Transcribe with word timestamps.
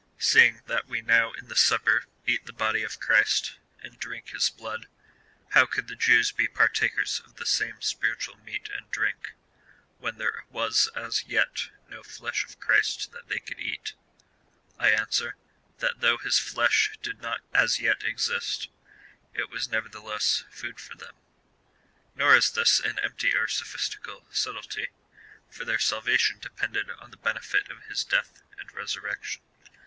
"Seeing 0.17 0.63
that 0.65 0.87
we 0.87 1.03
now 1.03 1.31
in 1.33 1.47
the 1.47 1.55
Supper 1.55 2.05
eat 2.25 2.47
the 2.47 2.53
body 2.53 2.81
of 2.81 2.99
Christ, 2.99 3.59
and 3.83 3.99
drink 3.99 4.29
his 4.29 4.49
blood, 4.49 4.87
how 5.49 5.67
could 5.67 5.87
the 5.87 5.95
Jews 5.95 6.31
be 6.31 6.47
partakers 6.47 7.19
of 7.23 7.35
the 7.35 7.45
same 7.45 7.79
spiritual 7.83 8.35
meat 8.37 8.67
and 8.75 8.89
drink, 8.89 9.33
when 9.99 10.17
there 10.17 10.43
was 10.49 10.89
as 10.95 11.25
yet 11.25 11.67
no 11.87 12.01
flesh 12.01 12.43
of 12.45 12.59
Christ 12.59 13.11
that 13.11 13.27
they 13.27 13.37
could 13.37 13.59
eat 13.59 13.93
V 13.93 13.95
I 14.79 14.89
answer, 14.89 15.35
that 15.77 15.99
though 15.99 16.17
his 16.17 16.39
flesh 16.39 16.97
did 17.03 17.21
not 17.21 17.41
as 17.53 17.79
yet 17.79 18.03
exist, 18.03 18.69
it 19.35 19.51
was, 19.51 19.67
nevertheless, 19.69 20.45
food 20.49 20.79
for 20.79 20.95
them. 20.97 21.13
Nor 22.15 22.35
is 22.35 22.53
this 22.53 22.79
an 22.79 22.97
empty 23.03 23.35
or 23.35 23.47
sophistical 23.47 24.25
subtilty, 24.31 24.87
for 25.51 25.63
their 25.63 25.77
salvation 25.77 26.39
depended 26.39 26.89
on 26.89 27.11
the 27.11 27.17
benefit 27.17 27.69
of 27.69 27.83
his 27.83 28.03
death 28.03 28.41
and 28.59 28.71
resurrection. 28.73 29.43